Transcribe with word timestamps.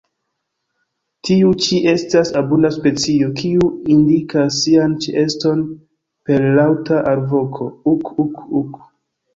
Tiu 1.27 1.51
ĉi 1.65 1.81
estas 1.91 2.31
abunda 2.41 2.71
specio, 2.79 3.29
kiu 3.43 3.69
indikas 3.97 4.59
sian 4.63 4.99
ĉeeston 5.07 5.65
per 6.31 6.51
laŭta 6.59 7.01
alvoko 7.15 7.71
"uk-uk-uk". 7.97 8.85